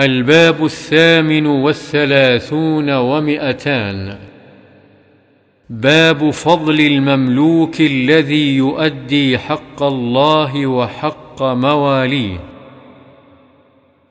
الباب 0.00 0.64
الثامن 0.64 1.46
والثلاثون 1.46 2.90
ومئتان. 2.90 4.18
باب 5.70 6.30
فضل 6.30 6.80
المملوك 6.80 7.80
الذي 7.80 8.56
يؤدي 8.56 9.38
حق 9.38 9.82
الله 9.82 10.66
وحق 10.66 11.42
مواليه. 11.42 12.38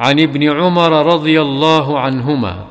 عن 0.00 0.20
ابن 0.20 0.50
عمر 0.50 1.06
رضي 1.14 1.40
الله 1.40 1.98
عنهما 1.98 2.64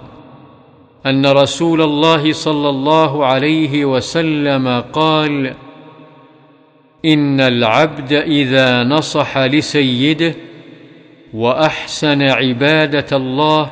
أن 1.05 1.25
رسول 1.25 1.81
الله 1.81 2.31
صلى 2.31 2.69
الله 2.69 3.25
عليه 3.25 3.85
وسلم 3.85 4.83
قال 4.93 5.53
إن 7.05 7.39
العبد 7.39 8.13
إذا 8.13 8.83
نصح 8.83 9.37
لسيده 9.37 10.35
وأحسن 11.33 12.21
عبادة 12.21 13.17
الله 13.17 13.71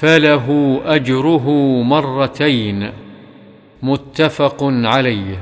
فله 0.00 0.80
أجره 0.84 1.50
مرتين 1.82 2.90
متفق 3.82 4.58
عليه. 4.62 5.38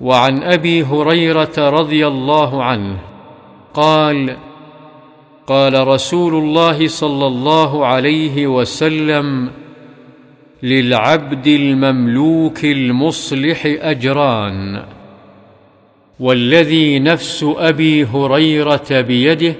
وعن 0.00 0.42
أبي 0.42 0.82
هريرة 0.82 1.58
رضي 1.58 2.06
الله 2.06 2.64
عنه 2.64 2.98
قال 3.74 4.36
قال 5.46 5.88
رسول 5.88 6.34
الله 6.34 6.88
صلى 6.88 7.26
الله 7.26 7.86
عليه 7.86 8.46
وسلم 8.46 9.50
للعبد 10.62 11.46
المملوك 11.46 12.64
المصلح 12.64 13.62
أجران 13.66 14.82
والذي 16.20 16.98
نفس 16.98 17.46
أبي 17.58 18.04
هريرة 18.04 19.00
بيده 19.00 19.54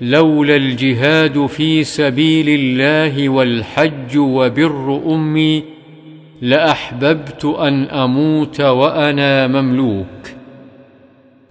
لولا 0.00 0.56
الجهاد 0.56 1.46
في 1.46 1.84
سبيل 1.84 2.48
الله 2.48 3.28
والحج 3.28 4.18
وبر 4.18 5.02
أمي 5.06 5.64
لأحببت 6.42 7.44
أن 7.44 7.84
أموت 7.84 8.60
وأنا 8.60 9.46
مملوك. 9.46 10.06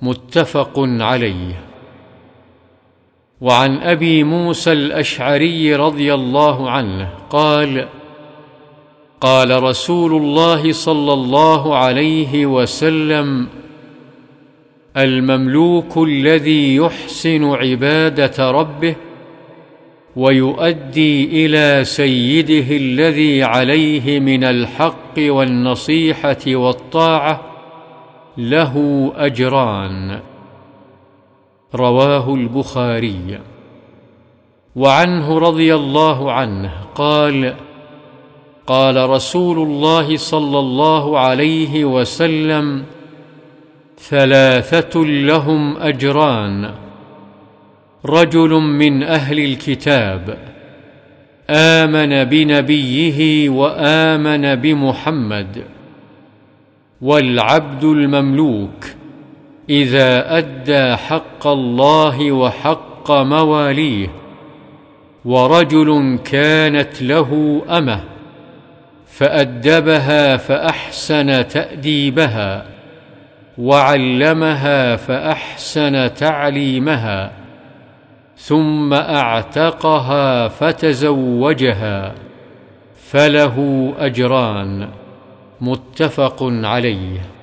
متفق 0.01 0.73
عليه. 0.79 1.63
وعن 3.41 3.77
أبي 3.77 4.23
موسى 4.23 4.71
الأشعري 4.71 5.75
رضي 5.75 6.13
الله 6.13 6.69
عنه 6.69 7.09
قال 7.29 7.87
قال 9.21 9.63
رسول 9.63 10.15
الله 10.21 10.71
صلى 10.71 11.13
الله 11.13 11.77
عليه 11.77 12.45
وسلم 12.45 13.47
المملوك 14.97 15.97
الذي 15.97 16.75
يحسن 16.75 17.43
عبادة 17.43 18.51
ربه 18.51 18.95
ويؤدي 20.15 21.45
إلى 21.45 21.83
سيده 21.83 22.77
الذي 22.77 23.43
عليه 23.43 24.19
من 24.19 24.43
الحق 24.43 25.13
والنصيحة 25.17 26.37
والطاعة 26.47 27.41
له 28.37 28.75
أجران. 29.15 30.19
رواه 31.75 32.35
البخاري. 32.35 33.39
وعنه 34.75 35.37
رضي 35.39 35.75
الله 35.75 36.31
عنه 36.31 36.71
قال 36.95 37.55
قال 38.67 39.09
رسول 39.09 39.59
الله 39.59 40.17
صلى 40.17 40.59
الله 40.59 41.19
عليه 41.19 41.85
وسلم 41.85 42.83
ثلاثة 43.99 44.99
لهم 45.05 45.77
أجران. 45.77 46.71
رجل 48.05 48.49
من 48.49 49.03
أهل 49.03 49.39
الكتاب 49.39 50.37
آمن 51.49 52.23
بنبيه 52.23 53.49
وآمن 53.49 54.55
بمحمد 54.55 55.63
والعبد 57.01 57.83
المملوك 57.83 58.85
إذا 59.69 60.37
أدى 60.37 60.95
حق 60.95 61.47
الله 61.47 62.31
وحق 62.31 63.11
مواليه 63.11 64.07
ورجل 65.25 66.19
كانت 66.25 67.01
له 67.01 67.61
أمة 67.69 68.03
فأدبها 69.07 70.37
فأحسن 70.37 71.47
تأديبها. 71.47 72.76
وعلمها 73.57 74.95
فأحسن 74.95 76.13
تعليمها 76.13 77.31
ثم 78.37 78.93
أعتقها 78.93 80.47
فتزوجها 80.47 82.13
فله 82.95 83.93
أجران 83.99 84.89
متفق 85.61 86.37
عليه. 86.41 87.36